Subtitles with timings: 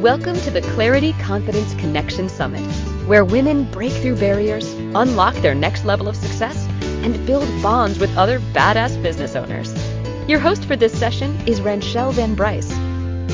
[0.00, 2.60] Welcome to the Clarity Confidence Connection Summit,
[3.06, 6.68] where women break through barriers, unlock their next level of success,
[7.02, 9.74] and build bonds with other badass business owners.
[10.28, 12.70] Your host for this session is Ranchelle Van Bryce.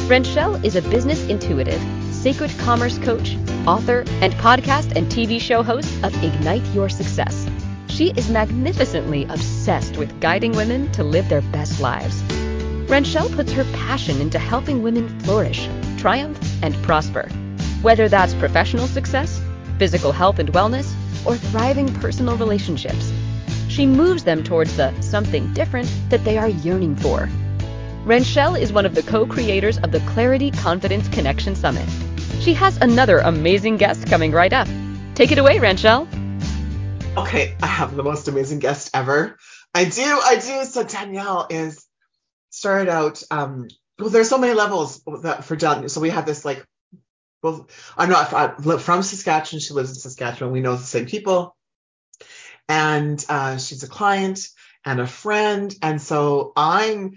[0.09, 1.83] Ranchelle is a business intuitive,
[2.13, 3.37] sacred commerce coach,
[3.67, 7.51] author, and podcast and TV show host of Ignite Your Success.
[7.89, 12.23] She is magnificently obsessed with guiding women to live their best lives.
[12.89, 15.69] Ranchelle puts her passion into helping women flourish,
[16.03, 17.29] triumph, and prosper.
[17.81, 19.41] Whether that's professional success,
[19.79, 20.93] physical health and wellness,
[21.25, 23.13] or thriving personal relationships,
[23.69, 27.29] she moves them towards the something different that they are yearning for.
[28.05, 31.89] Ranchelle is one of the co-creators of the Clarity Confidence Connection Summit.
[32.41, 34.67] She has another amazing guest coming right up.
[35.15, 36.09] Take it away, Ranchelle.
[37.17, 39.39] Okay, I have the most amazing guest ever.
[39.73, 40.65] I do, I do.
[40.65, 41.87] So Danielle is
[42.51, 43.69] started out um
[44.03, 45.89] well there's so many levels that for Danielle.
[45.89, 46.65] So we have this like
[47.43, 49.61] well I'm not from Saskatchewan.
[49.61, 50.53] She lives in Saskatchewan.
[50.53, 51.57] We know the same people.
[52.69, 54.49] And uh, she's a client
[54.85, 55.75] and a friend.
[55.83, 57.15] And so I'm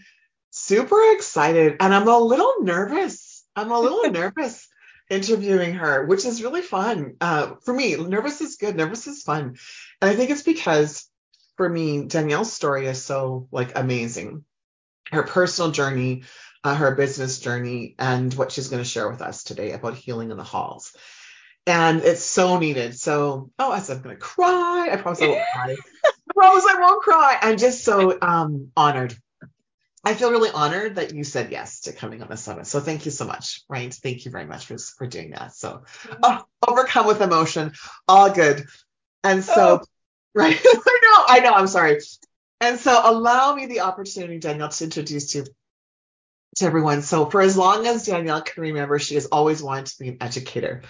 [0.49, 3.43] super excited and I'm a little nervous.
[3.55, 4.67] I'm a little nervous
[5.09, 7.15] interviewing her, which is really fun.
[7.21, 8.75] Uh, for me, nervous is good.
[8.75, 9.55] Nervous is fun.
[10.01, 11.07] And I think it's because
[11.57, 14.43] for me, Danielle's story is so like amazing
[15.11, 16.23] her personal journey,
[16.65, 20.31] uh, her business journey, and what she's going to share with us today about healing
[20.31, 20.95] in the halls.
[21.67, 22.97] And it's so needed.
[22.97, 24.89] So, oh, I said I'm going to cry.
[24.91, 25.75] I promise I won't cry.
[26.05, 27.37] I promise I won't cry.
[27.39, 29.15] I'm just so um, honored.
[30.03, 32.65] I feel really honored that you said yes to coming on the summit.
[32.65, 33.93] So thank you so much, right?
[33.93, 35.53] Thank you very much for, for doing that.
[35.53, 35.83] So
[36.23, 37.73] oh, overcome with emotion,
[38.07, 38.65] all good.
[39.23, 39.85] And so, oh.
[40.35, 40.59] right?
[40.65, 41.99] I know, I know, I'm sorry.
[42.59, 45.45] And so allow me the opportunity, Danielle, to introduce you
[46.55, 47.01] to everyone.
[47.01, 50.17] So for as long as Danielle can remember, she has always wanted to be an
[50.21, 50.83] educator.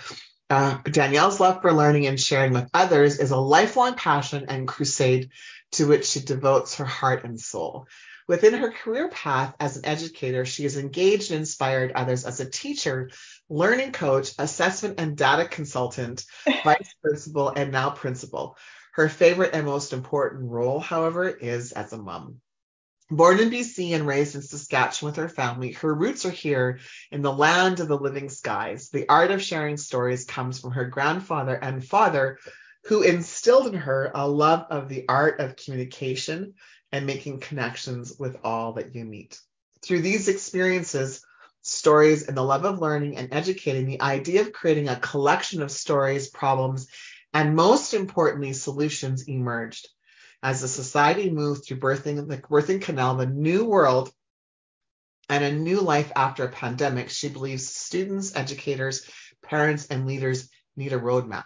[0.50, 5.30] Uh, Danielle's love for learning and sharing with others is a lifelong passion and crusade
[5.72, 7.88] to which she devotes her heart and soul.
[8.28, 12.50] Within her career path as an educator, she has engaged and inspired others as a
[12.50, 13.10] teacher,
[13.50, 16.26] learning coach, assessment and data consultant,
[16.64, 18.58] vice principal, and now principal.
[18.94, 22.40] Her favorite and most important role, however, is as a mom.
[23.12, 26.80] Born in BC and raised in Saskatchewan with her family, her roots are here
[27.12, 28.90] in the land of the living skies.
[28.90, 32.40] The art of sharing stories comes from her grandfather and father,
[32.86, 36.56] who instilled in her a love of the art of communication
[36.92, 39.40] and making connections with all that you meet.
[39.84, 41.24] Through these experiences,
[41.62, 45.70] stories, and the love of learning and educating, the idea of creating a collection of
[45.70, 46.88] stories, problems,
[47.36, 49.88] and most importantly, solutions emerged.
[50.44, 54.12] As the society moved through birthing the birthing canal, the new world
[55.30, 59.10] and a new life after a pandemic, she believes students, educators,
[59.44, 61.46] parents, and leaders need a roadmap.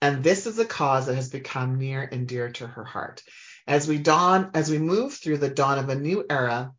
[0.00, 3.22] And this is a cause that has become near and dear to her heart.
[3.66, 6.72] As we dawn, as we move through the dawn of a new era,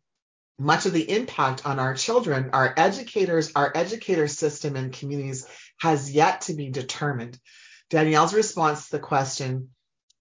[0.58, 5.46] much of the impact on our children, our educators, our educator system and communities
[5.80, 7.38] has yet to be determined.
[7.90, 9.70] Danielle's response to the question,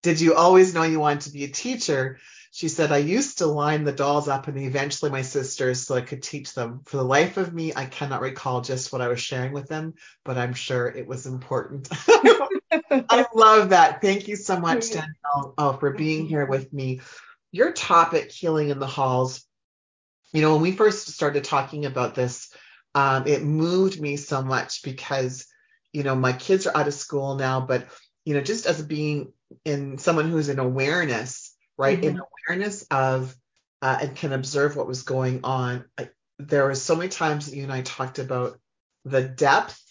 [0.06, 2.20] Did you always know you wanted to be a teacher?
[2.52, 6.02] She said, I used to line the dolls up and eventually my sisters so I
[6.02, 6.82] could teach them.
[6.86, 9.96] For the life of me, I cannot recall just what I was sharing with them,
[10.24, 11.88] but I'm sure it was important.
[12.92, 14.00] I love that.
[14.00, 17.02] Thank you so much, Danielle, oh, for being here with me.
[17.52, 19.44] Your topic, healing in the halls.
[20.34, 22.54] You know, when we first started talking about this,
[22.94, 25.48] um, it moved me so much because
[25.94, 27.88] you know, my kids are out of school now, but
[28.24, 29.32] you know, just as being
[29.64, 32.18] in someone who's in awareness, right, mm-hmm.
[32.18, 33.36] in awareness of
[33.82, 35.86] uh, and can observe what was going on.
[35.98, 38.60] I, there were so many times that you and I talked about
[39.06, 39.82] the depth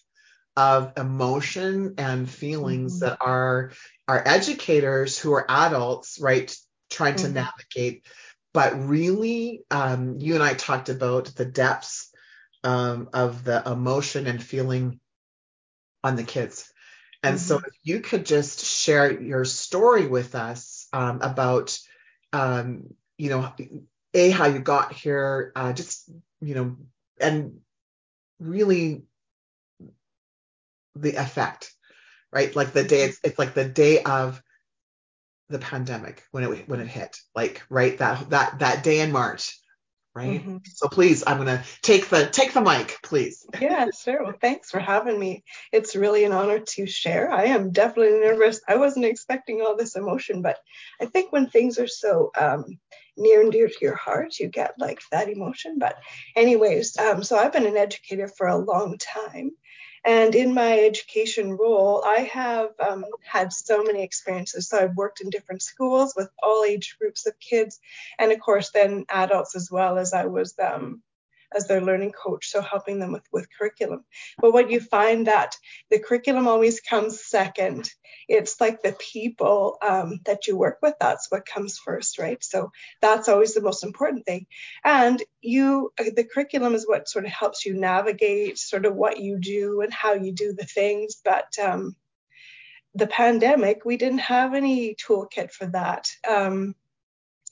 [0.56, 3.06] of emotion and feelings mm-hmm.
[3.06, 3.72] that are
[4.06, 6.54] our educators who are adults, right,
[6.90, 7.26] trying mm-hmm.
[7.26, 8.06] to navigate.
[8.52, 12.10] But really, um, you and I talked about the depths
[12.62, 15.00] um, of the emotion and feeling
[16.02, 16.72] on the kids.
[17.24, 21.78] And so if you could just share your story with us um, about,
[22.32, 23.52] um, you know,
[24.12, 26.10] A, how you got here, uh, just,
[26.40, 26.76] you know,
[27.20, 27.60] and
[28.38, 29.04] really
[30.94, 31.72] the effect,
[32.32, 32.54] right?
[32.54, 34.42] Like the day, it's, it's like the day of
[35.48, 39.58] the pandemic when it when it hit, like right that that that day in March
[40.14, 40.40] right?
[40.40, 40.58] Mm-hmm.
[40.74, 43.46] So please, I'm gonna take the take the mic, please.
[43.60, 44.22] yeah, sure.
[44.22, 45.44] Well, thanks for having me.
[45.72, 47.30] It's really an honor to share.
[47.30, 48.60] I am definitely nervous.
[48.68, 50.58] I wasn't expecting all this emotion, but
[51.00, 52.78] I think when things are so um,
[53.16, 55.78] near and dear to your heart, you get like that emotion.
[55.78, 55.96] But,
[56.36, 59.52] anyways, um, so I've been an educator for a long time.
[60.04, 64.68] And in my education role, I have um, had so many experiences.
[64.68, 67.80] So I've worked in different schools with all age groups of kids,
[68.18, 71.02] and of course, then adults as well as I was um,
[71.54, 74.04] as their learning coach, so helping them with, with curriculum.
[74.38, 75.56] But what you find that
[75.90, 77.90] the curriculum always comes second.
[78.28, 82.42] It's like the people um, that you work with, that's what comes first, right?
[82.42, 82.70] So
[83.00, 84.46] that's always the most important thing.
[84.84, 89.38] And you, the curriculum is what sort of helps you navigate sort of what you
[89.38, 91.20] do and how you do the things.
[91.22, 91.96] But um,
[92.94, 96.08] the pandemic, we didn't have any toolkit for that.
[96.28, 96.74] Um,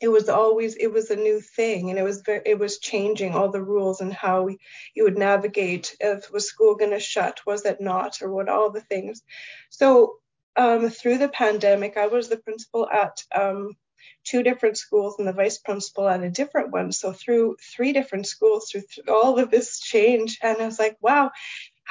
[0.03, 3.33] it was always it was a new thing and it was very, it was changing
[3.35, 4.59] all the rules and how we,
[4.95, 8.71] you would navigate if was school going to shut was it not or what all
[8.71, 9.23] the things.
[9.71, 10.17] So
[10.57, 13.73] um, through the pandemic i was the principal at um,
[14.25, 16.93] two different schools and the vice principal at a different one.
[16.93, 20.97] So through three different schools through th- all of this change and i was like
[21.01, 21.31] wow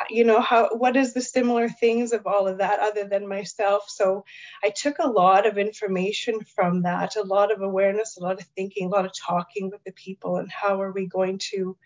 [0.09, 3.83] you know how what is the similar things of all of that other than myself?
[3.87, 4.25] So
[4.63, 8.47] i took a lot of information from that a lot of awareness a lot of
[8.55, 11.77] thinking a lot of talking with the people and how are we going to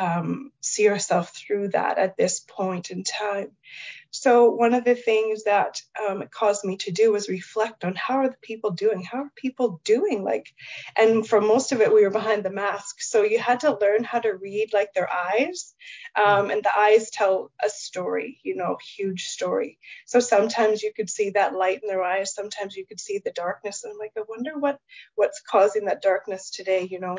[0.00, 3.50] um, see ourselves through that at this point in time.
[4.12, 7.94] So one of the things that um, it caused me to do was reflect on
[7.94, 9.02] how are the people doing?
[9.02, 10.24] How are people doing?
[10.24, 10.46] Like,
[10.96, 14.02] and for most of it, we were behind the mask, so you had to learn
[14.02, 15.74] how to read like their eyes,
[16.16, 19.78] um, and the eyes tell a story, you know, huge story.
[20.06, 23.32] So sometimes you could see that light in their eyes, sometimes you could see the
[23.32, 24.80] darkness, and I'm like, I wonder what
[25.14, 27.18] what's causing that darkness today, you know.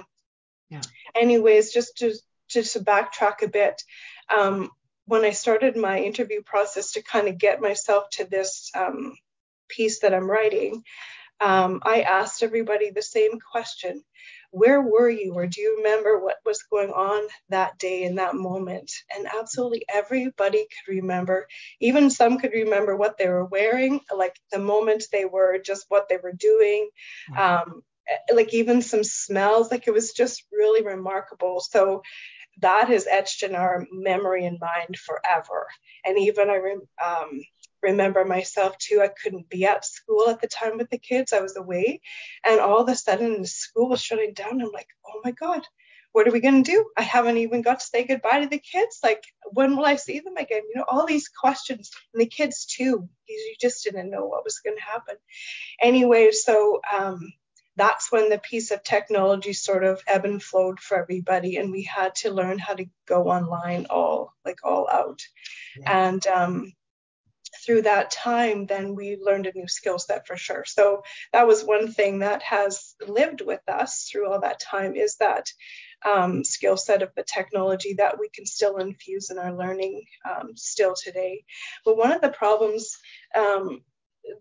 [0.69, 0.81] Yeah.
[1.15, 2.13] Anyways, just to
[2.51, 3.81] just to backtrack a bit,
[4.35, 4.69] um,
[5.05, 9.15] when I started my interview process to kind of get myself to this um,
[9.67, 10.83] piece that I'm writing,
[11.39, 14.03] um, I asked everybody the same question
[14.51, 18.35] Where were you, or do you remember what was going on that day in that
[18.35, 18.91] moment?
[19.15, 21.47] And absolutely everybody could remember.
[21.79, 26.09] Even some could remember what they were wearing, like the moment they were, just what
[26.09, 26.89] they were doing.
[27.35, 27.81] Um,
[28.33, 32.01] like even some smells like it was just really remarkable so
[32.59, 35.67] that is etched in our memory and mind forever.
[36.05, 37.41] And even I re- um,
[37.81, 41.33] remember myself too, I couldn't be at school at the time with the kids.
[41.33, 42.01] I was away.
[42.45, 44.61] And all of a sudden, school was shutting down.
[44.61, 45.61] I'm like, oh my God,
[46.11, 46.85] what are we going to do?
[46.97, 48.99] I haven't even got to say goodbye to the kids.
[49.01, 49.23] Like,
[49.53, 50.61] when will I see them again?
[50.67, 51.89] You know, all these questions.
[52.13, 53.07] And the kids too.
[53.27, 55.15] You just didn't know what was going to happen.
[55.81, 57.31] Anyway, so um,
[57.75, 61.83] that's when the piece of technology sort of ebb and flowed for everybody and we
[61.83, 65.21] had to learn how to go online all like all out.
[65.77, 66.07] Yeah.
[66.07, 66.73] and um,
[67.65, 70.65] through that time then we learned a new skill set for sure.
[70.65, 71.03] So
[71.33, 75.47] that was one thing that has lived with us through all that time is that
[76.03, 80.55] um, skill set of the technology that we can still infuse in our learning um,
[80.55, 81.43] still today.
[81.85, 82.97] But one of the problems
[83.35, 83.83] um,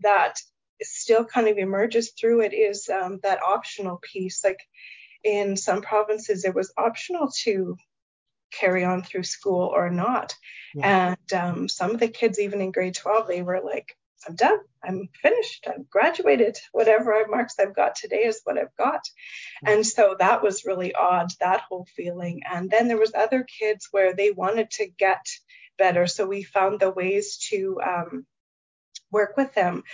[0.02, 0.40] that
[0.82, 4.42] still kind of emerges through it is um, that optional piece.
[4.44, 4.60] Like
[5.24, 7.76] in some provinces, it was optional to
[8.52, 10.34] carry on through school or not.
[10.74, 11.16] Yeah.
[11.32, 13.96] And um, some of the kids, even in grade 12, they were like,
[14.28, 14.58] I'm done.
[14.84, 15.66] I'm finished.
[15.66, 16.58] I'm graduated.
[16.72, 19.00] Whatever marks I've got today is what I've got.
[19.00, 19.72] Mm-hmm.
[19.72, 22.42] And so that was really odd, that whole feeling.
[22.50, 25.24] And then there was other kids where they wanted to get
[25.78, 26.06] better.
[26.06, 28.26] So we found the ways to um,
[29.10, 29.84] work with them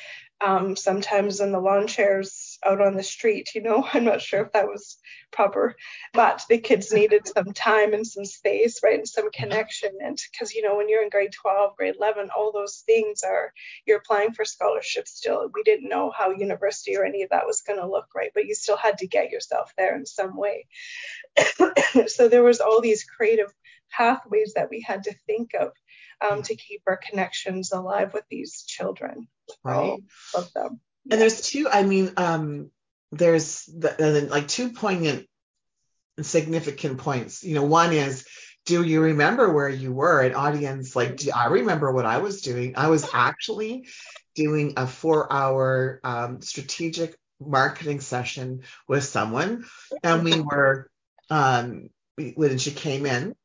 [0.45, 3.55] um, sometimes in the lawn chairs out on the street.
[3.55, 4.99] You know, I'm not sure if that was
[5.33, 5.77] proper,
[6.13, 9.91] but the kids needed some time and some space, right, and some connection.
[10.01, 13.53] And because you know, when you're in grade 12, grade 11, all those things are
[13.87, 15.51] you're applying for scholarships still.
[15.53, 18.47] We didn't know how university or any of that was going to look, right, but
[18.47, 20.67] you still had to get yourself there in some way.
[22.07, 23.53] so there was all these creative
[23.91, 25.73] pathways that we had to think of
[26.21, 29.29] um, to keep our connections alive with these children.
[29.65, 29.99] Right.
[30.35, 30.81] Love them.
[31.11, 31.17] And yeah.
[31.17, 32.71] there's two, I mean, um,
[33.13, 35.27] there's the, like two poignant
[36.17, 37.45] and significant points.
[37.45, 38.27] You know, one is,
[38.65, 40.21] do you remember where you were?
[40.23, 42.75] An audience, like, do I remember what I was doing?
[42.77, 43.87] I was actually
[44.35, 49.67] doing a four hour um, strategic marketing session with someone,
[50.03, 50.91] and we were,
[51.31, 51.91] um,
[52.35, 53.37] when she came in,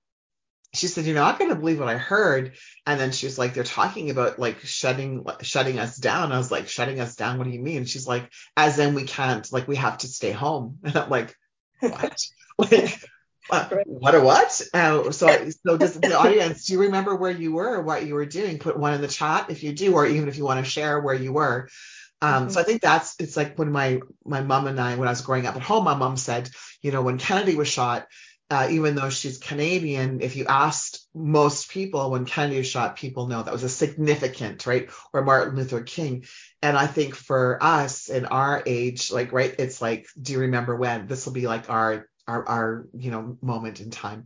[0.74, 2.54] she said, "You're not going to believe what I heard."
[2.86, 6.51] And then she was like, "They're talking about like shutting shutting us down." I was
[6.51, 7.38] like, "Shutting us down?
[7.38, 10.32] What do you mean?" She's like, "As in we can't like we have to stay
[10.32, 11.36] home." And I'm like,
[11.80, 12.22] "What?
[12.58, 13.04] like
[13.50, 16.66] uh, what or what?" Uh, so so does the audience?
[16.66, 18.60] Do you remember where you were or what you were doing?
[18.60, 21.01] Put one in the chat if you do, or even if you want to share
[21.01, 21.70] where you were.
[22.22, 22.51] Um, mm-hmm.
[22.51, 25.22] So I think that's it's like when my my mom and I, when I was
[25.22, 26.50] growing up at home, my mom said,
[26.82, 28.08] you know, when Kennedy was shot,
[28.51, 33.27] uh, even though she's Canadian, if you asked most people when Kennedy was shot, people
[33.27, 34.89] know that was a significant, right?
[35.13, 36.25] Or Martin Luther King.
[36.62, 40.75] And I think for us in our age, like, right, it's like, do you remember
[40.75, 41.08] when?
[41.08, 44.25] This will be like our, our, our, you know, moment in time.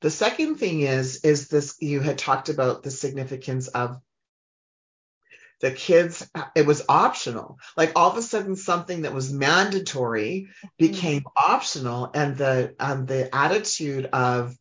[0.00, 4.00] The second thing is, is this, you had talked about the significance of
[5.60, 10.48] the kids it was optional like all of a sudden something that was mandatory
[10.78, 11.52] became mm-hmm.
[11.52, 14.56] optional and the um, the attitude of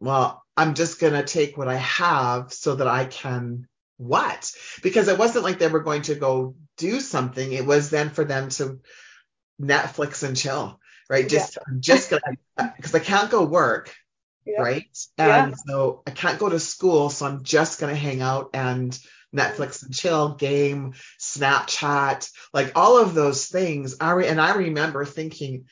[0.00, 3.66] well i'm just going to take what i have so that i can
[3.96, 4.52] what
[4.82, 8.24] because it wasn't like they were going to go do something it was then for
[8.24, 8.78] them to
[9.60, 10.78] netflix and chill
[11.10, 11.62] right just yeah.
[11.66, 12.22] i'm just gonna
[12.76, 13.92] because i can't go work
[14.44, 14.60] yep.
[14.60, 15.54] right and yeah.
[15.66, 18.96] so i can't go to school so i'm just gonna hang out and
[19.34, 23.96] Netflix and chill, game, Snapchat, like all of those things.
[24.00, 25.66] I re- and I remember thinking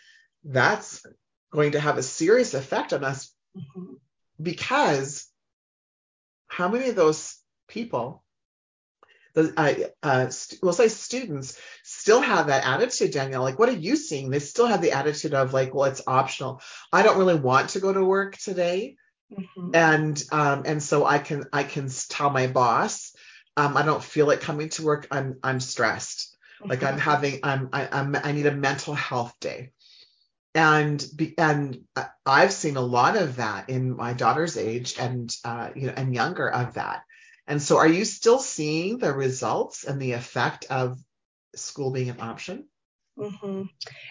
[0.44, 1.04] that's
[1.50, 3.94] going to have a serious effect on us mm-hmm.
[4.40, 5.26] because
[6.48, 7.36] how many of those
[7.66, 8.22] people,
[9.34, 13.42] the, uh, uh, st- we'll say students, still have that attitude, Danielle.
[13.42, 14.30] Like, what are you seeing?
[14.30, 16.60] They still have the attitude of like, well, it's optional.
[16.92, 18.96] I don't really want to go to work today.
[19.32, 19.70] Mm-hmm.
[19.75, 23.12] And um, and so I can I can tell my boss
[23.56, 25.06] um, I don't feel like coming to work.
[25.10, 26.36] I'm I'm stressed.
[26.64, 26.98] Like I'm mm-hmm.
[26.98, 29.72] having I'm I, I'm I need a mental health day.
[30.54, 31.84] And be, and
[32.25, 36.14] I've seen a lot of that in my daughter's age and uh, you know and
[36.14, 37.02] younger of that.
[37.46, 40.98] And so are you still seeing the results and the effect of
[41.54, 42.68] school being an option?
[43.18, 43.62] Mm-hmm.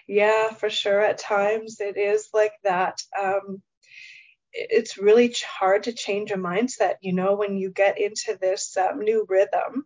[0.08, 1.02] Yeah, for sure.
[1.02, 3.02] At times it is like that.
[3.20, 3.62] Um,
[4.58, 9.00] it's really hard to change a mindset, you know, when you get into this um,
[9.00, 9.86] new rhythm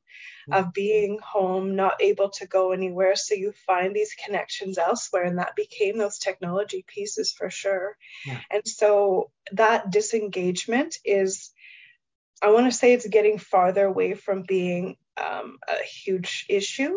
[0.52, 0.72] of mm-hmm.
[0.74, 3.16] being home, not able to go anywhere.
[3.16, 7.98] So you find these connections elsewhere, and that became those technology pieces for sure.
[8.28, 8.40] Yeah.
[8.52, 11.52] And so that disengagement is,
[12.42, 16.94] I want to say it's getting farther away from being um, a huge issue.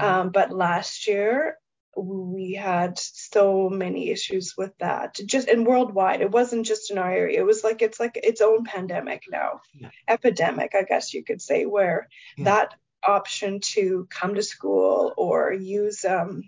[0.00, 0.04] Mm-hmm.
[0.04, 1.56] Um, but last year,
[1.96, 7.10] we had so many issues with that just and worldwide it wasn't just in our
[7.10, 9.88] area it was like it's like its own pandemic now yeah.
[10.06, 12.44] epidemic i guess you could say where yeah.
[12.44, 12.74] that
[13.06, 16.42] option to come to school or use um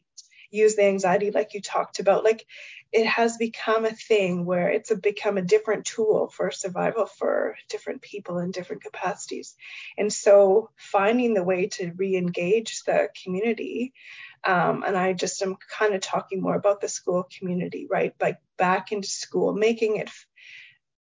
[0.51, 2.47] use the anxiety like you talked about like
[2.91, 7.55] it has become a thing where it's a, become a different tool for survival for
[7.69, 9.55] different people in different capacities
[9.97, 13.93] and so finding the way to re-engage the community
[14.45, 18.15] um, and I just am kind of talking more about the school community, right?
[18.21, 20.11] Like back into school, making it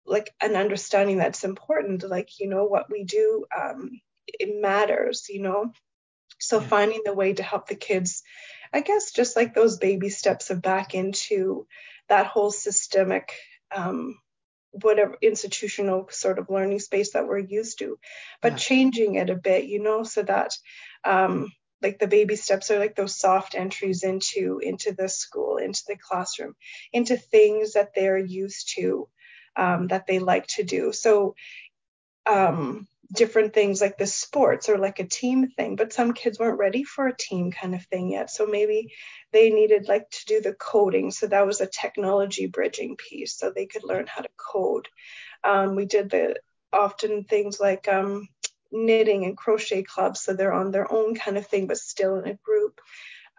[0.06, 5.42] like an understanding that's important, like, you know, what we do, um, it matters, you
[5.42, 5.74] know?
[6.40, 6.68] So yeah.
[6.68, 8.24] finding the way to help the kids,
[8.74, 11.68] I guess, just like those baby steps of back into
[12.10, 13.34] that whole systemic,
[13.76, 14.20] um,
[14.72, 17.98] whatever institutional sort of learning space that we're used to,
[18.42, 18.58] but yeah.
[18.58, 20.54] changing it a bit, you know, so that
[21.04, 25.84] um, like the baby steps are like those soft entries into into the school into
[25.88, 26.56] the classroom
[26.92, 29.08] into things that they're used to
[29.56, 31.36] um, that they like to do so
[32.26, 36.60] um, different things like the sports or like a team thing but some kids weren't
[36.60, 38.30] ready for a team kind of thing yet.
[38.30, 38.94] So maybe
[39.32, 41.12] they needed like to do the coding.
[41.12, 44.88] So that was a technology bridging piece so they could learn how to code.
[45.44, 46.36] Um, we did the
[46.74, 48.28] often things like um,
[48.72, 52.28] knitting and crochet clubs, so they're on their own kind of thing, but still in
[52.28, 52.82] a group.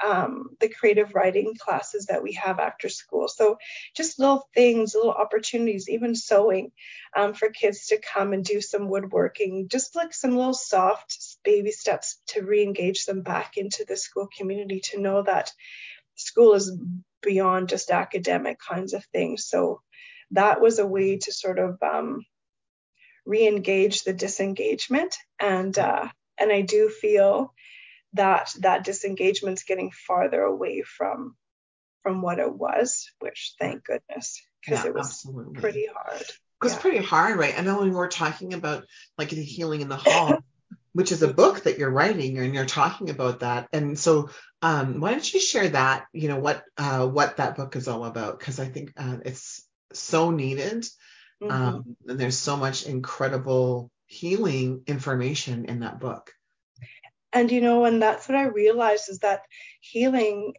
[0.05, 3.27] Um, the creative writing classes that we have after school.
[3.27, 3.59] So
[3.97, 6.71] just little things, little opportunities, even sewing
[7.17, 11.73] um, for kids to come and do some woodworking, just like some little soft baby
[11.73, 15.53] steps to re-engage them back into the school community to know that
[16.15, 16.73] school is
[17.23, 19.47] beyond just academic kinds of things.
[19.47, 19.81] So
[20.33, 22.25] that was a way to sort of um,
[23.27, 27.53] re-engage the disengagement and uh, and I do feel
[28.15, 31.37] that that disengagement is getting farther away from
[32.03, 35.61] from what it was, which thank goodness because yeah, it was absolutely.
[35.61, 36.21] pretty hard.
[36.21, 36.81] It was yeah.
[36.81, 37.59] pretty hard, right?
[37.59, 38.85] I know when we're talking about
[39.17, 40.39] like the healing in the hall,
[40.93, 43.69] which is a book that you're writing and you're talking about that.
[43.73, 44.31] And so
[44.63, 48.05] um, why don't you share that, you know, what uh, what that book is all
[48.05, 48.39] about?
[48.39, 50.87] Because I think uh, it's so needed
[51.43, 51.53] Mm-hmm.
[51.53, 56.33] Um, and there's so much incredible healing information in that book.
[57.33, 59.43] And you know, and that's what I realized is that
[59.81, 60.55] healing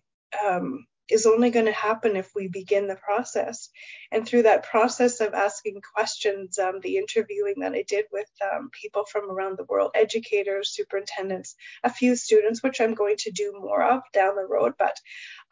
[0.46, 3.70] um, is only going to happen if we begin the process.
[4.12, 8.70] And through that process of asking questions, um, the interviewing that I did with um,
[8.72, 13.54] people from around the world, educators, superintendents, a few students, which I'm going to do
[13.60, 14.74] more of down the road.
[14.78, 14.98] But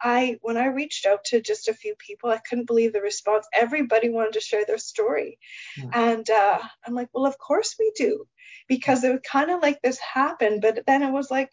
[0.00, 3.46] I, when I reached out to just a few people, I couldn't believe the response.
[3.52, 5.38] Everybody wanted to share their story.
[5.76, 5.90] Yeah.
[5.92, 8.26] And uh, I'm like, well, of course we do.
[8.68, 11.50] Because it was kind of like this happened, but then it was like,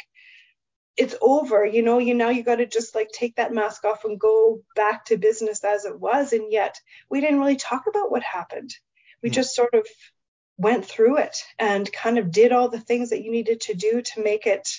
[0.98, 4.06] it's over you know you now you got to just like take that mask off
[4.06, 6.80] and go back to business as it was and yet
[7.10, 8.74] we didn't really talk about what happened
[9.22, 9.36] we yeah.
[9.36, 9.86] just sort of
[10.58, 14.02] went through it and kind of did all the things that you needed to do
[14.02, 14.70] to make it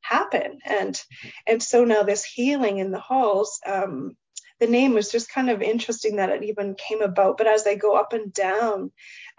[0.00, 1.02] happen and
[1.46, 4.16] and so now this healing in the halls um,
[4.60, 7.74] the name was just kind of interesting that it even came about but as i
[7.74, 8.90] go up and down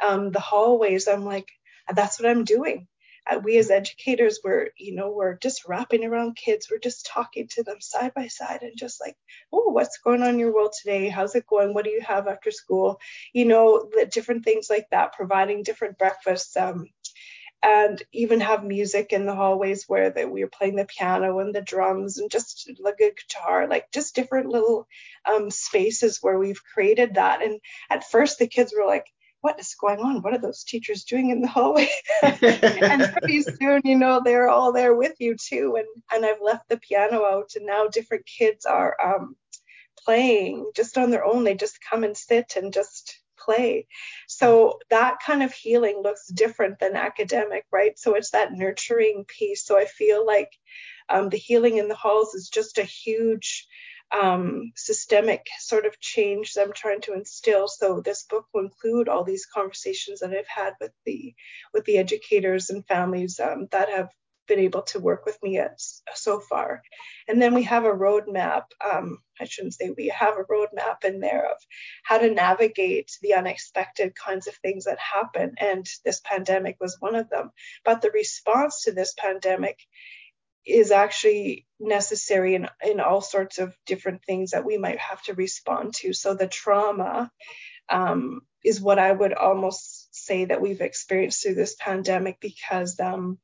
[0.04, 1.48] um, the hallways i'm like
[1.96, 2.88] that's what i'm doing.
[3.30, 6.68] Uh, we as educators were you know we're just wrapping around kids.
[6.72, 9.16] We're just talking to them side by side and just like
[9.52, 11.10] oh what's going on in your world today?
[11.10, 11.74] How's it going?
[11.74, 13.00] What do you have after school?
[13.34, 16.88] You know different things like that providing different breakfasts um,
[17.64, 21.54] and even have music in the hallways where that we were playing the piano and
[21.54, 24.88] the drums and just like a guitar, like just different little
[25.26, 27.42] um, spaces where we've created that.
[27.42, 29.06] And at first, the kids were like,
[29.42, 30.22] what is going on?
[30.22, 31.90] What are those teachers doing in the hallway?
[32.22, 35.76] and pretty soon, you know, they're all there with you too.
[35.78, 39.36] And and I've left the piano out, and now different kids are um,
[40.06, 41.44] playing just on their own.
[41.44, 43.88] They just come and sit and just play.
[44.28, 47.98] So that kind of healing looks different than academic, right?
[47.98, 49.66] So it's that nurturing piece.
[49.66, 50.52] So I feel like
[51.10, 53.68] um, the healing in the halls is just a huge
[54.12, 57.68] um, systemic sort of change that I'm trying to instill.
[57.68, 61.34] So this book will include all these conversations that I've had with the
[61.74, 64.10] with the educators and families um, that have
[64.48, 65.80] been able to work with me at,
[66.16, 66.82] so far.
[67.28, 68.64] And then we have a roadmap.
[68.84, 71.58] Um, I shouldn't say we have a roadmap in there of
[72.04, 75.56] how to navigate the unexpected kinds of things that happen.
[75.60, 77.52] And this pandemic was one of them.
[77.84, 79.80] But the response to this pandemic
[80.68, 85.34] is actually necessary in, in all sorts of different things that we might have to
[85.34, 86.14] respond to.
[86.14, 87.32] So the trauma
[87.90, 93.40] um, is what I would almost say that we've experienced through this pandemic because um,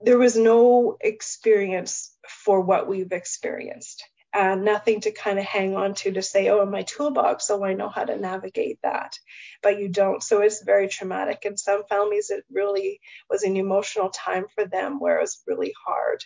[0.00, 5.94] there was no experience for what we've experienced and nothing to kind of hang on
[5.94, 9.16] to to say, oh, in my toolbox, so I know how to navigate that.
[9.62, 10.22] But you don't.
[10.22, 11.44] So it's very traumatic.
[11.44, 15.72] In some families, it really was an emotional time for them where it was really
[15.86, 16.24] hard.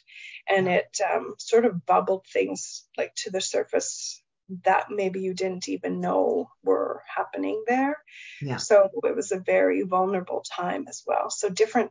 [0.48, 4.22] And it um, sort of bubbled things like to the surface
[4.64, 7.98] that maybe you didn't even know were happening there.
[8.40, 8.56] Yeah.
[8.56, 11.28] So it was a very vulnerable time as well.
[11.28, 11.90] So different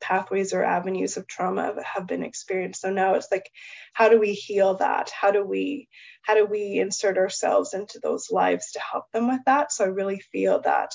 [0.00, 2.80] pathways or avenues of trauma have been experienced.
[2.80, 3.50] So now it's like
[3.92, 5.10] how do we heal that?
[5.10, 5.88] How do we
[6.22, 9.72] how do we insert ourselves into those lives to help them with that?
[9.72, 10.90] So i really feel that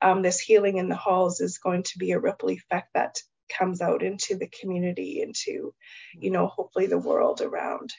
[0.00, 3.80] um, this healing in the halls is going to be a ripple effect that comes
[3.80, 5.72] out into the community into
[6.14, 7.92] you know hopefully the world around.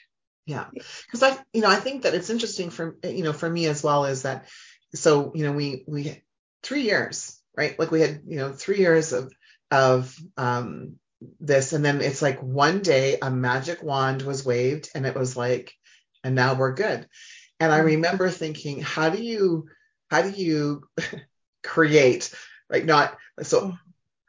[0.46, 0.66] Yeah.
[0.72, 3.82] Because i you know i think that it's interesting for you know for me as
[3.82, 4.48] well is that
[4.94, 6.22] so you know we we
[6.62, 7.78] three years right?
[7.78, 9.32] Like we had you know three years of
[9.70, 10.96] of um,
[11.40, 11.72] this.
[11.72, 15.72] And then it's like one day a magic wand was waved and it was like,
[16.24, 17.06] and now we're good.
[17.58, 17.86] And I mm-hmm.
[17.86, 19.68] remember thinking, how do you,
[20.10, 20.84] how do you
[21.62, 22.32] create,
[22.68, 23.76] like not, so mm-hmm.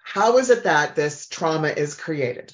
[0.04, 2.54] how is it that this trauma is created?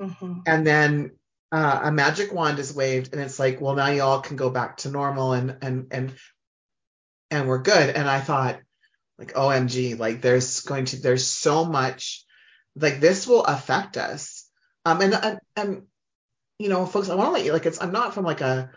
[0.00, 0.40] Mm-hmm.
[0.46, 1.12] And then
[1.50, 4.50] uh, a magic wand is waved and it's like, well, now you all can go
[4.50, 6.14] back to normal and, and, and,
[7.30, 7.94] and we're good.
[7.94, 8.60] And I thought,
[9.18, 12.24] like, OMG, like there's going to, there's so much
[12.80, 14.48] like this will affect us.
[14.84, 15.82] Um, and, and, and
[16.58, 18.70] you know, folks, I want to let you like it's I'm not from like a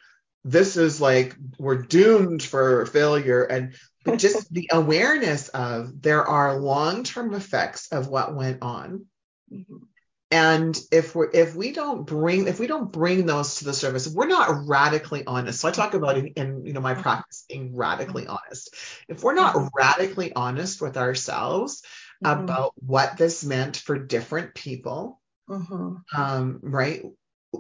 [0.43, 6.59] this is like we're doomed for failure and but just the awareness of there are
[6.59, 9.05] long-term effects of what went on.
[9.51, 9.77] Mm-hmm.
[10.33, 14.07] And if we're if we don't bring if we don't bring those to the surface,
[14.07, 15.59] we're not radically honest.
[15.59, 17.01] So I talk about in, in you know my mm-hmm.
[17.01, 18.73] practice being radically honest.
[19.09, 19.67] If we're not mm-hmm.
[19.75, 21.83] radically honest with ourselves,
[22.23, 22.43] mm-hmm.
[22.43, 25.95] about what this meant for different people, mm-hmm.
[26.15, 27.03] um, right?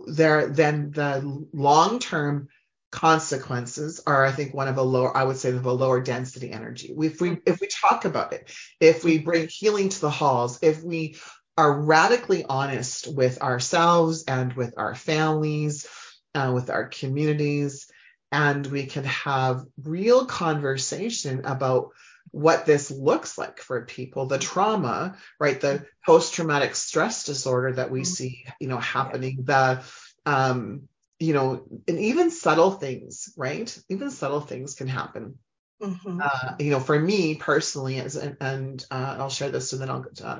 [0.07, 2.47] There, then the long term
[2.91, 6.51] consequences are, I think, one of a lower, I would say, of a lower density
[6.51, 6.93] energy.
[6.97, 10.83] If we if we talk about it, if we bring healing to the halls, if
[10.83, 11.17] we
[11.57, 15.87] are radically honest with ourselves and with our families,
[16.33, 17.87] uh, with our communities,
[18.31, 21.89] and we can have real conversation about
[22.29, 27.91] what this looks like for people the trauma right the post traumatic stress disorder that
[27.91, 28.05] we mm-hmm.
[28.05, 29.83] see you know happening the
[30.25, 30.87] um
[31.21, 33.77] you know, and even subtle things, right?
[33.89, 35.37] Even subtle things can happen.
[35.81, 36.19] Mm-hmm.
[36.21, 39.89] Uh, you know, for me personally, as and, and uh, I'll share this and then
[39.89, 40.39] I'll uh,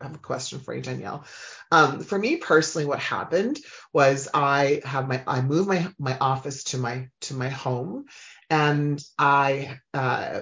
[0.00, 1.26] have a question for you, Danielle.
[1.70, 3.58] Um, for me personally, what happened
[3.92, 8.06] was I have my I moved my my office to my to my home,
[8.48, 10.40] and I uh,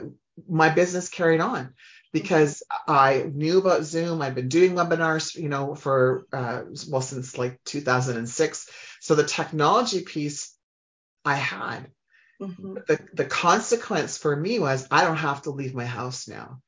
[0.48, 1.74] my business carried on
[2.12, 4.20] because I knew about Zoom.
[4.20, 8.70] I've been doing webinars, you know, for uh, well since like 2006.
[9.00, 10.54] So the technology piece
[11.24, 11.90] I had.
[12.40, 12.74] Mm-hmm.
[12.86, 16.60] The the consequence for me was I don't have to leave my house now.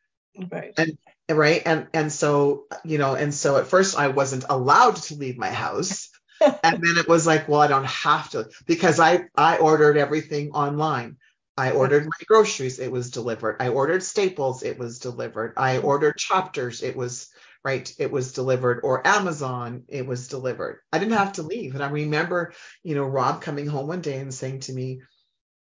[0.50, 0.72] Right.
[0.78, 0.96] And
[1.30, 5.36] right and and so you know and so at first I wasn't allowed to leave
[5.36, 6.10] my house.
[6.40, 10.50] and then it was like, well, I don't have to because I I ordered everything
[10.52, 11.16] online.
[11.56, 13.56] I ordered my groceries, it was delivered.
[13.60, 15.54] I ordered staples, it was delivered.
[15.56, 17.30] I ordered chapters, it was
[17.64, 18.80] right, it was delivered.
[18.82, 20.80] Or Amazon, it was delivered.
[20.92, 21.74] I didn't have to leave.
[21.74, 25.02] And I remember, you know, Rob coming home one day and saying to me,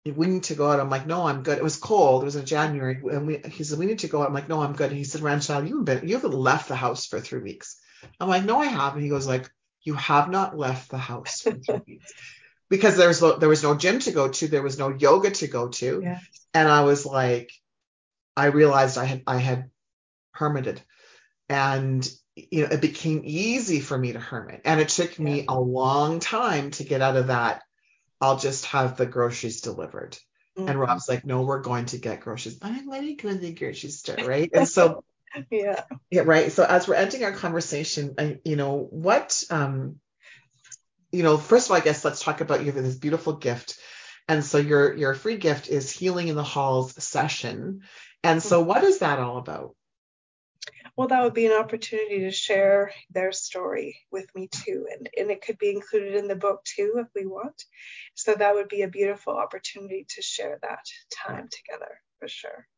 [0.05, 0.81] we need to go out.
[0.81, 1.59] I'm like, no, I'm good.
[1.59, 2.23] It was cold.
[2.23, 3.01] It was in January.
[3.11, 4.29] And we, he said, we need to go out.
[4.29, 4.90] I'm like, no, I'm good.
[4.90, 7.81] And he said, Ranchelle, you haven't been, you haven't left the house for three weeks.
[8.21, 9.03] I'm like, no, I haven't.
[9.03, 9.51] He goes like,
[9.83, 12.12] you have not left the house for three weeks
[12.73, 15.47] because there was there was no gym to go to, there was no yoga to
[15.47, 16.21] go to, yeah.
[16.55, 17.53] and I was like,
[18.35, 19.69] I realized I had I had
[20.33, 20.81] hermited,
[21.51, 25.61] and you know it became easy for me to hermit, and it took me a
[25.61, 27.63] long time to get out of that.
[28.23, 30.17] I'll just have the groceries delivered.
[30.57, 30.71] Mm-hmm.
[30.71, 32.59] And Rob's like, no, we're going to get groceries.
[32.63, 34.49] I'm letting go to the grocery store, right?
[34.53, 35.05] And so,
[35.51, 36.53] yeah, yeah, right.
[36.53, 39.97] So as we're ending our conversation, I, you know, what um,
[41.12, 43.79] you know, first of all, I guess let's talk about you have this beautiful gift.
[44.29, 47.83] And so your your free gift is Healing in the Halls session.
[48.25, 49.75] And so what is that all about?
[50.96, 54.87] Well, that would be an opportunity to share their story with me too.
[54.92, 57.64] And, and it could be included in the book too if we want.
[58.14, 62.68] So that would be a beautiful opportunity to share that time together for sure.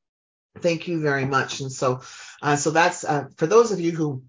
[0.60, 1.60] Thank you very much.
[1.60, 2.02] And so,
[2.40, 4.22] uh, so that's uh, for those of you who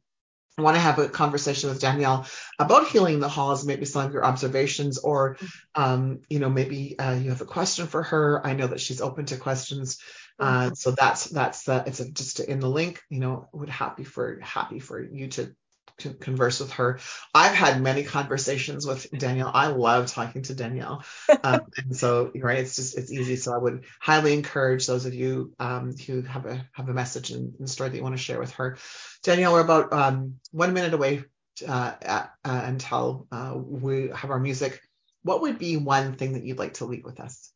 [0.57, 2.25] I want to have a conversation with Danielle
[2.59, 5.37] about healing the halls, maybe some of your observations, or
[5.75, 8.45] um, you know, maybe uh, you have a question for her.
[8.45, 9.99] I know that she's open to questions,
[10.39, 13.01] uh, so that's that's uh, it's a, just in the link.
[13.09, 15.53] You know, would happy for happy for you to
[15.97, 16.99] to converse with her.
[17.33, 19.51] I've had many conversations with Danielle.
[19.53, 21.03] I love talking to Danielle,
[21.43, 23.35] um, and so right, it's just it's easy.
[23.35, 27.31] So I would highly encourage those of you um, who have a have a message
[27.31, 28.77] and, and story that you want to share with her.
[29.25, 31.23] Danielle, we're about um, one minute away
[31.67, 34.79] uh, uh, until uh, we have our music.
[35.23, 37.51] What would be one thing that you'd like to leave with us?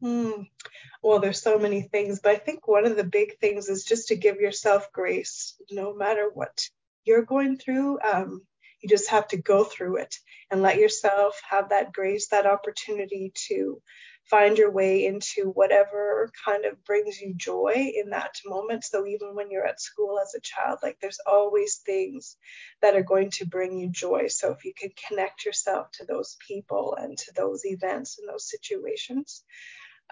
[0.00, 0.42] Hmm.
[1.04, 4.08] Well, there's so many things, but I think one of the big things is just
[4.08, 6.68] to give yourself grace, no matter what
[7.04, 8.00] you're going through.
[8.00, 8.42] Um,
[8.80, 10.16] you just have to go through it
[10.50, 13.80] and let yourself have that grace, that opportunity to
[14.24, 18.84] find your way into whatever kind of brings you joy in that moment.
[18.84, 22.36] So even when you're at school as a child, like there's always things
[22.80, 24.28] that are going to bring you joy.
[24.28, 28.48] So if you can connect yourself to those people and to those events and those
[28.48, 29.44] situations,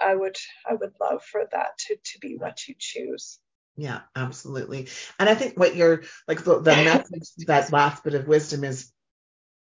[0.01, 0.37] I would
[0.69, 3.39] I would love for that to to be what you choose.
[3.77, 4.89] Yeah, absolutely.
[5.19, 8.93] And I think what you're like the, the message that last bit of wisdom is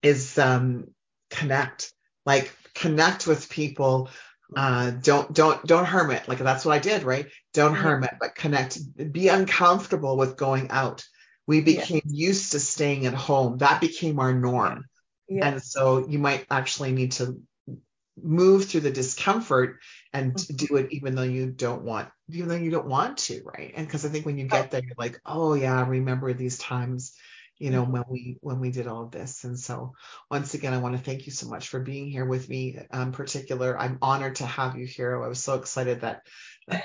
[0.02, 0.88] is um
[1.30, 1.94] connect.
[2.26, 4.10] Like connect with people.
[4.56, 6.28] Uh don't don't don't hermit.
[6.28, 7.28] Like that's what I did, right?
[7.54, 7.84] Don't mm-hmm.
[7.84, 8.80] hermit, but connect.
[9.12, 11.06] Be uncomfortable with going out.
[11.46, 12.28] We became yeah.
[12.28, 13.58] used to staying at home.
[13.58, 14.86] That became our norm.
[15.30, 15.48] Yeah.
[15.48, 17.42] And so you might actually need to
[18.22, 19.80] move through the discomfort
[20.14, 20.56] and mm-hmm.
[20.56, 23.86] do it even though you don't want even though you don't want to right and
[23.86, 27.14] because i think when you get there you're like oh yeah I remember these times
[27.60, 29.44] you know when we when we did all of this.
[29.44, 29.94] And so
[30.30, 32.86] once again i want to thank you so much for being here with me in
[32.92, 33.78] um, particular.
[33.78, 35.24] I'm honored to have you here.
[35.24, 36.22] I was so excited that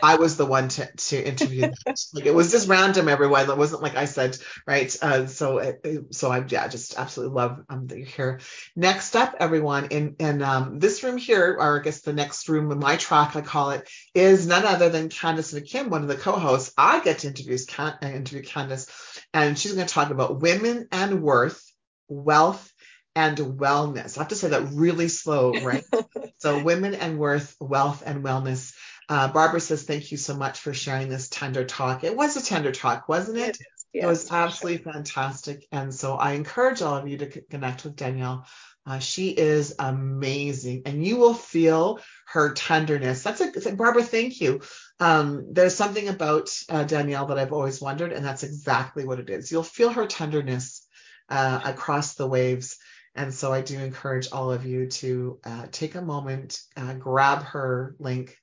[0.03, 1.99] I was the one to, to interview that.
[2.15, 3.51] like it was just random, everyone.
[3.51, 4.97] It wasn't like I said, right?
[5.03, 8.41] Uh, so, it, so I'm yeah, just absolutely love um, that you're here.
[8.77, 12.71] Next up, everyone, in in um, this room here, or I guess the next room
[12.71, 16.17] in my track, I call it, is none other than Candice McKim, one of the
[16.17, 16.73] co-hosts.
[16.79, 18.89] I get to interview Can- uh, interview Candice,
[19.35, 21.63] and she's going to talk about women and worth,
[22.09, 22.73] wealth,
[23.15, 24.17] and wellness.
[24.17, 25.85] I have to say that really slow, right?
[26.39, 28.75] so, women and worth, wealth, and wellness.
[29.09, 32.05] Uh, Barbara says, thank you so much for sharing this tender talk.
[32.05, 33.57] It was a tender talk, wasn't it?
[33.61, 34.93] It, yes, it was absolutely sure.
[34.93, 35.67] fantastic.
[35.73, 38.47] And so I encourage all of you to c- connect with Danielle.
[38.85, 43.23] Uh, she is amazing, and you will feel her tenderness.
[43.23, 44.03] That's a Barbara.
[44.03, 44.61] Thank you.
[44.99, 49.31] Um, there's something about uh, Danielle that I've always wondered, and that's exactly what it
[49.31, 49.53] is.
[49.53, 50.85] You'll feel her tenderness
[51.29, 52.77] uh, across the waves,
[53.15, 57.43] And so I do encourage all of you to uh, take a moment, uh, grab
[57.43, 58.37] her link,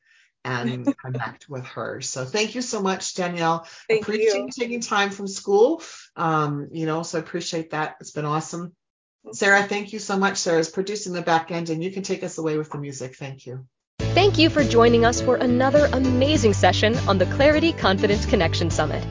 [0.44, 2.02] and connect with her.
[2.02, 3.68] So thank you so much, Danielle.
[3.88, 4.50] Thank appreciate you.
[4.52, 5.82] taking time from school.
[6.16, 7.98] Um, you know, so I appreciate that.
[8.00, 8.74] It's been awesome.
[9.32, 10.38] Sarah, thank you so much.
[10.38, 13.16] Sarah's producing the back end, and you can take us away with the music.
[13.16, 13.66] Thank you.
[14.00, 19.04] Thank you for joining us for another amazing session on the Clarity Confidence Connection Summit,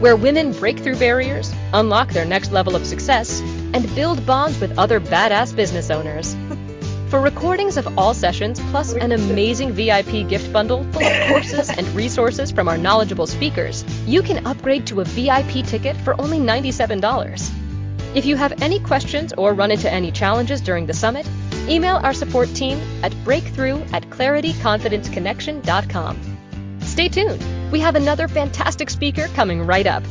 [0.00, 3.40] where women break through barriers, unlock their next level of success,
[3.74, 6.34] and build bonds with other badass business owners.
[7.08, 11.86] For recordings of all sessions, plus an amazing VIP gift bundle full of courses and
[11.94, 17.00] resources from our knowledgeable speakers, you can upgrade to a VIP ticket for only $97.
[18.16, 21.28] If you have any questions or run into any challenges during the summit,
[21.68, 26.78] email our support team at breakthrough at clarityconfidenceconnection.com.
[26.80, 27.44] Stay tuned.
[27.70, 30.02] We have another fantastic speaker coming right up.